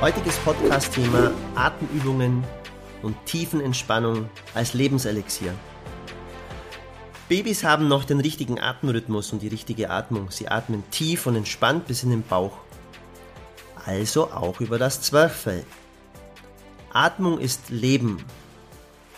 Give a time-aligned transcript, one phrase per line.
[0.00, 2.42] Heutiges Podcast-Thema Atemübungen
[3.02, 5.52] und Tiefenentspannung als Lebenselixier.
[7.28, 10.30] Babys haben noch den richtigen Atemrhythmus und die richtige Atmung.
[10.30, 12.56] Sie atmen tief und entspannt bis in den Bauch.
[13.84, 15.66] Also auch über das Zwerchfell.
[16.94, 18.24] Atmung ist Leben.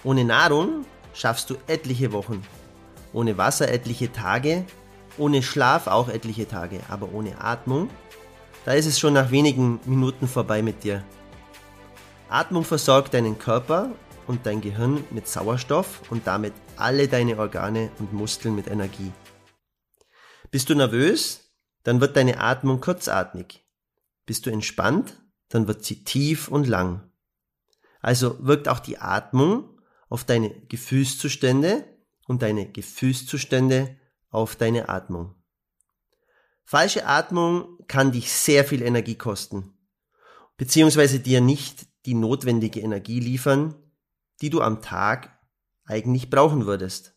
[0.02, 2.42] Ohne Nahrung schaffst du etliche Wochen.
[3.12, 4.64] Ohne Wasser etliche Tage.
[5.16, 6.80] Ohne Schlaf auch etliche Tage.
[6.88, 7.88] Aber ohne Atmung
[8.64, 11.04] da ist es schon nach wenigen Minuten vorbei mit dir.
[12.28, 13.90] Atmung versorgt deinen Körper
[14.26, 19.12] und dein Gehirn mit Sauerstoff und damit alle deine Organe und Muskeln mit Energie.
[20.50, 21.52] Bist du nervös?
[21.82, 23.66] Dann wird deine Atmung kurzatmig.
[24.26, 25.20] Bist du entspannt?
[25.48, 27.10] Dann wird sie tief und lang.
[28.00, 31.84] Also wirkt auch die Atmung auf deine Gefühlszustände
[32.26, 33.96] und deine Gefühlszustände
[34.30, 35.34] auf deine Atmung.
[36.64, 39.74] Falsche Atmung kann dich sehr viel Energie kosten,
[40.56, 43.74] beziehungsweise dir nicht die notwendige Energie liefern,
[44.40, 45.38] die du am Tag
[45.84, 47.14] eigentlich brauchen würdest.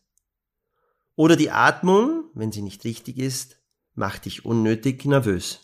[1.14, 3.58] Oder die Atmung, wenn sie nicht richtig ist,
[3.94, 5.60] macht dich unnötig nervös.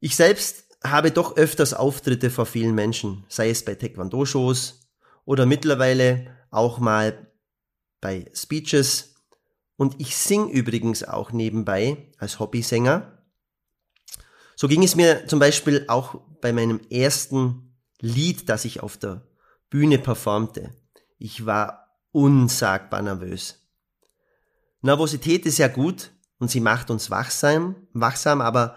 [0.00, 4.88] Ich selbst habe doch öfters Auftritte vor vielen Menschen, sei es bei Taekwondo-Shows
[5.24, 7.32] oder mittlerweile auch mal
[8.00, 9.16] bei Speeches
[9.78, 13.22] und ich sing übrigens auch nebenbei als Hobbysänger.
[14.56, 19.22] So ging es mir zum Beispiel auch bei meinem ersten Lied, das ich auf der
[19.70, 20.74] Bühne performte.
[21.16, 23.68] Ich war unsagbar nervös.
[24.82, 28.74] Nervosität ist ja gut und sie macht uns wachsam, wachsam, aber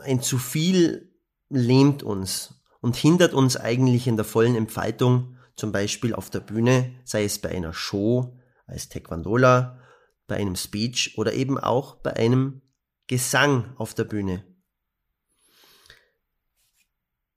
[0.00, 1.14] ein zu viel
[1.48, 6.94] lähmt uns und hindert uns eigentlich in der vollen Entfaltung, zum Beispiel auf der Bühne,
[7.04, 8.37] sei es bei einer Show
[8.68, 9.80] als Taekwondola,
[10.28, 12.60] bei einem Speech oder eben auch bei einem
[13.08, 14.44] Gesang auf der Bühne.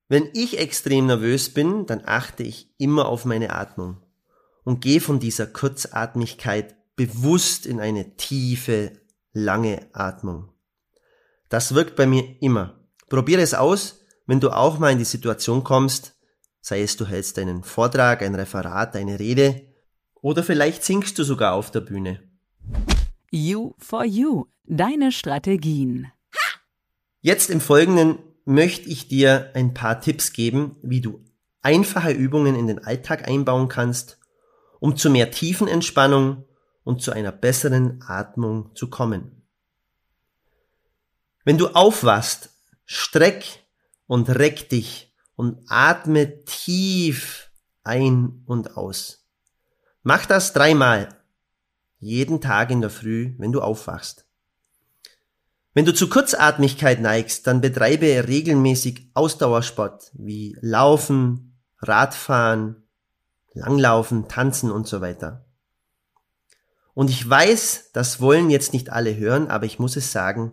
[0.10, 4.04] Wenn ich extrem nervös bin, dann achte ich immer auf meine Atmung
[4.66, 8.92] und gehe von dieser Kurzatmigkeit bewusst in eine tiefe,
[9.32, 10.50] lange Atmung.
[11.48, 12.86] Das wirkt bei mir immer.
[13.08, 16.16] Probiere es aus, wenn du auch mal in die Situation kommst,
[16.60, 19.71] sei es du hältst einen Vortrag, ein Referat, eine Rede
[20.22, 22.22] oder vielleicht singst du sogar auf der Bühne.
[23.32, 26.12] You for You, deine Strategien.
[27.22, 31.24] Jetzt im Folgenden möchte ich dir ein paar Tipps geben, wie du
[31.62, 34.20] einfache Übungen in den Alltag einbauen kannst,
[34.80, 36.46] um zu mehr Tiefenentspannung
[36.84, 39.44] und zu einer besseren Atmung zu kommen.
[41.44, 42.50] Wenn du aufwachst,
[42.86, 43.46] streck
[44.08, 47.52] und reck dich und atme tief
[47.84, 49.21] ein und aus.
[50.04, 51.10] Mach das dreimal
[52.00, 54.26] jeden Tag in der Früh, wenn du aufwachst.
[55.74, 62.84] Wenn du zu Kurzatmigkeit neigst, dann betreibe regelmäßig Ausdauersport wie Laufen, Radfahren,
[63.54, 65.46] Langlaufen, Tanzen und so weiter.
[66.94, 70.52] Und ich weiß, das wollen jetzt nicht alle hören, aber ich muss es sagen,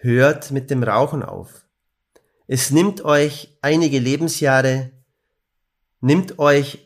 [0.00, 1.66] hört mit dem Rauchen auf.
[2.46, 4.92] Es nimmt euch einige Lebensjahre,
[6.00, 6.83] nimmt euch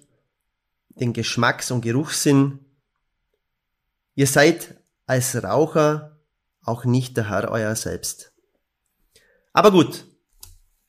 [1.00, 2.64] den Geschmacks- und Geruchssinn
[4.18, 4.74] Ihr seid
[5.06, 6.18] als Raucher
[6.64, 8.32] auch nicht der Herr euer selbst.
[9.52, 10.06] Aber gut,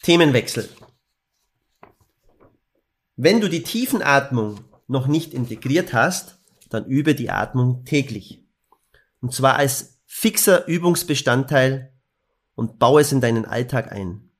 [0.01, 0.67] Themenwechsel.
[3.15, 8.43] Wenn du die Tiefenatmung noch nicht integriert hast, dann übe die Atmung täglich.
[9.21, 11.93] Und zwar als fixer Übungsbestandteil
[12.55, 14.31] und baue es in deinen Alltag ein.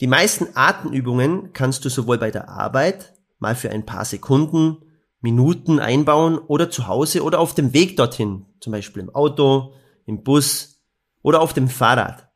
[0.00, 4.78] Die meisten Atemübungen kannst du sowohl bei der Arbeit, mal für ein paar Sekunden,
[5.20, 9.74] Minuten einbauen oder zu Hause oder auf dem Weg dorthin, zum Beispiel im Auto,
[10.06, 10.82] im Bus
[11.22, 12.28] oder auf dem Fahrrad.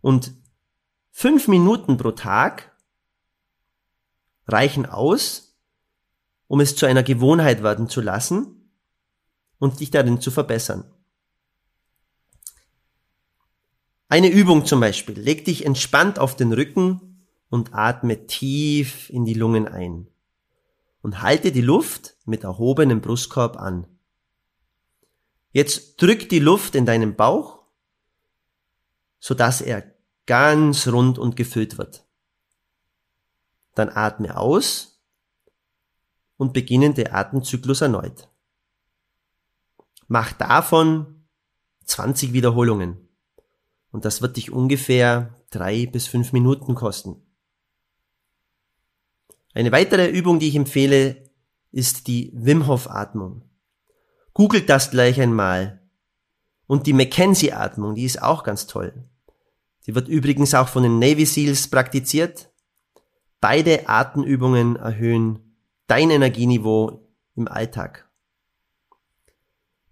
[0.00, 0.32] Und
[1.10, 2.74] fünf Minuten pro Tag
[4.46, 5.58] reichen aus,
[6.48, 8.70] um es zu einer Gewohnheit werden zu lassen
[9.58, 10.84] und dich darin zu verbessern.
[14.08, 15.18] Eine Übung zum Beispiel.
[15.18, 17.11] Leg dich entspannt auf den Rücken
[17.52, 20.08] und atme tief in die Lungen ein
[21.02, 23.86] und halte die Luft mit erhobenem Brustkorb an.
[25.52, 27.62] Jetzt drück die Luft in deinen Bauch
[29.22, 29.84] sodass er
[30.26, 32.04] ganz rund und gefüllt wird.
[33.76, 35.00] Dann atme aus
[36.36, 38.28] und beginne den Atemzyklus erneut.
[40.08, 41.24] Mach davon
[41.84, 43.08] 20 Wiederholungen.
[43.92, 47.21] Und das wird dich ungefähr drei bis fünf Minuten kosten.
[49.54, 51.30] Eine weitere Übung, die ich empfehle,
[51.70, 53.42] ist die Wim Hof Atmung.
[54.34, 55.80] Googelt das gleich einmal.
[56.66, 59.04] Und die Mackenzie Atmung, die ist auch ganz toll.
[59.86, 62.50] Die wird übrigens auch von den Navy Seals praktiziert.
[63.40, 65.56] Beide Atemübungen erhöhen
[65.86, 68.08] dein Energieniveau im Alltag.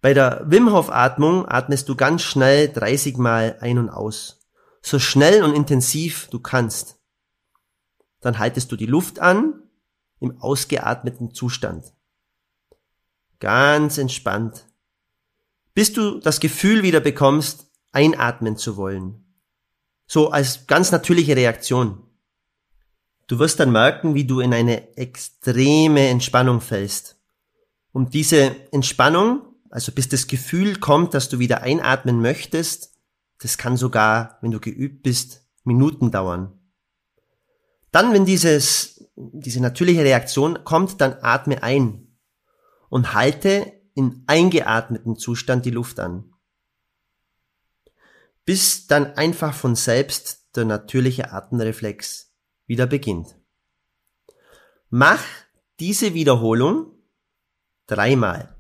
[0.00, 4.40] Bei der Wim Hof Atmung atmest du ganz schnell 30 Mal ein und aus.
[4.80, 6.99] So schnell und intensiv du kannst.
[8.20, 9.62] Dann haltest du die Luft an
[10.20, 11.92] im ausgeatmeten Zustand.
[13.38, 14.66] Ganz entspannt.
[15.74, 19.24] Bis du das Gefühl wieder bekommst, einatmen zu wollen.
[20.06, 22.02] So als ganz natürliche Reaktion.
[23.26, 27.16] Du wirst dann merken, wie du in eine extreme Entspannung fällst.
[27.92, 32.98] Und diese Entspannung, also bis das Gefühl kommt, dass du wieder einatmen möchtest,
[33.40, 36.59] das kann sogar, wenn du geübt bist, Minuten dauern.
[37.92, 42.16] Dann, wenn dieses, diese natürliche Reaktion kommt, dann atme ein
[42.88, 46.32] und halte in eingeatmeten Zustand die Luft an.
[48.44, 52.32] Bis dann einfach von selbst der natürliche Atemreflex
[52.66, 53.36] wieder beginnt.
[54.88, 55.22] Mach
[55.78, 56.92] diese Wiederholung
[57.86, 58.56] dreimal.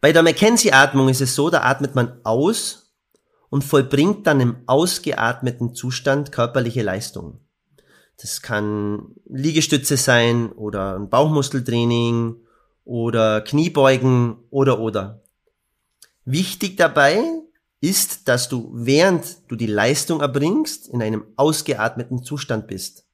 [0.00, 2.87] Bei der Mackenzie-Atmung ist es so, da atmet man aus
[3.50, 7.40] und vollbringt dann im ausgeatmeten Zustand körperliche Leistung.
[8.20, 12.36] Das kann Liegestütze sein oder ein Bauchmuskeltraining
[12.84, 15.22] oder Kniebeugen oder oder.
[16.24, 17.22] Wichtig dabei
[17.80, 23.04] ist, dass du während du die Leistung erbringst, in einem ausgeatmeten Zustand bist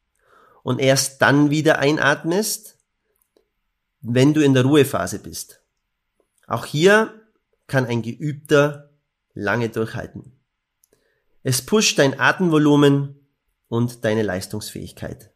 [0.63, 2.79] und erst dann wieder einatmest,
[4.01, 5.61] wenn du in der Ruhephase bist.
[6.47, 7.13] Auch hier
[7.67, 8.91] kann ein Geübter
[9.35, 10.33] lange durchhalten.
[11.43, 13.21] Es pusht dein Atemvolumen
[13.69, 15.31] und deine Leistungsfähigkeit.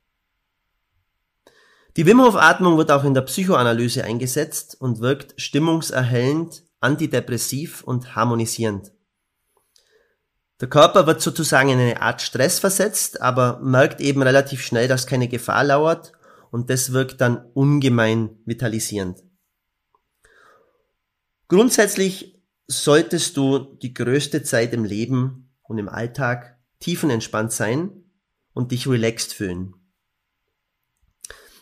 [1.96, 8.14] Die Wim Hof Atmung wird auch in der Psychoanalyse eingesetzt und wirkt stimmungserhellend, antidepressiv und
[8.14, 8.92] harmonisierend.
[10.60, 15.06] Der Körper wird sozusagen in eine Art Stress versetzt, aber merkt eben relativ schnell, dass
[15.06, 16.12] keine Gefahr lauert
[16.50, 19.22] und das wirkt dann ungemein vitalisierend.
[21.48, 22.37] Grundsätzlich
[22.68, 28.04] solltest du die größte Zeit im Leben und im Alltag tiefenentspannt sein
[28.52, 29.74] und dich relaxed fühlen.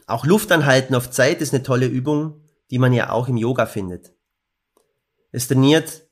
[0.06, 3.66] Auch Luft anhalten auf Zeit ist eine tolle Übung, die man ja auch im Yoga
[3.66, 4.12] findet.
[5.32, 6.02] Es trainiert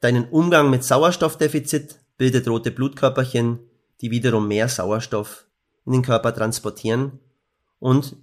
[0.00, 3.60] deinen Umgang mit Sauerstoffdefizit, bildet rote Blutkörperchen,
[4.00, 5.46] die wiederum mehr Sauerstoff
[5.84, 7.18] in den Körper transportieren
[7.78, 8.16] und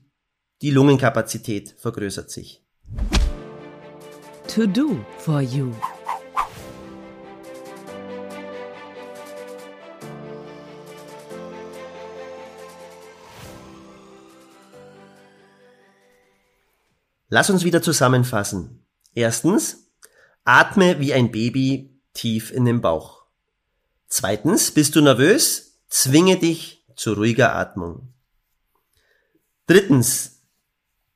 [0.62, 2.64] die Lungenkapazität vergrößert sich.
[4.48, 5.74] To do for you.
[17.36, 18.86] Lass uns wieder zusammenfassen.
[19.14, 19.92] Erstens,
[20.46, 23.26] atme wie ein Baby tief in den Bauch.
[24.08, 25.82] Zweitens, bist du nervös?
[25.90, 28.14] Zwinge dich zu ruhiger Atmung.
[29.68, 30.44] Drittens,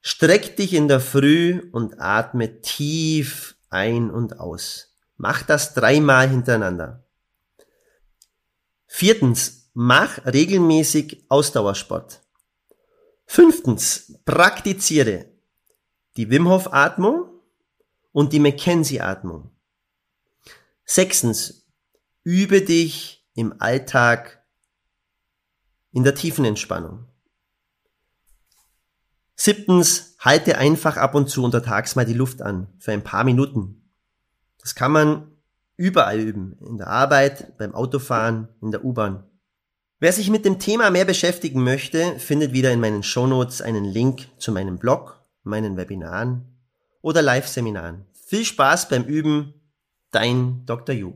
[0.01, 4.93] streck dich in der Früh und atme tief ein und aus.
[5.15, 7.07] Mach das dreimal hintereinander.
[8.87, 12.19] Viertens, mach regelmäßig Ausdauersport.
[13.25, 15.38] Fünftens, praktiziere
[16.19, 17.29] die Wim Hof Atmung
[18.11, 19.51] und die Mackenzie Atmung.
[20.83, 21.65] Sechstens,
[22.25, 24.43] übe dich im Alltag
[25.93, 27.05] in der tiefen Entspannung.
[29.37, 33.89] Siebtens, halte einfach ab und zu untertags mal die Luft an, für ein paar Minuten.
[34.59, 35.31] Das kann man
[35.77, 39.23] überall üben, in der Arbeit, beim Autofahren, in der U-Bahn.
[39.99, 44.27] Wer sich mit dem Thema mehr beschäftigen möchte, findet wieder in meinen Shownotes einen Link
[44.37, 46.45] zu meinem Blog meinen Webinaren
[47.01, 48.05] oder Live-Seminaren.
[48.13, 49.53] Viel Spaß beim Üben,
[50.11, 50.95] dein Dr.
[50.95, 51.13] Yu.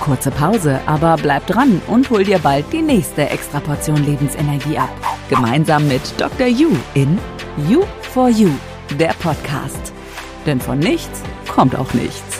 [0.00, 4.90] Kurze Pause, aber bleib dran und hol dir bald die nächste Extraportion Lebensenergie ab.
[5.28, 6.46] Gemeinsam mit Dr.
[6.46, 7.18] Yu in
[7.68, 8.50] You for You,
[8.98, 9.92] der Podcast.
[10.46, 12.39] Denn von nichts kommt auch nichts.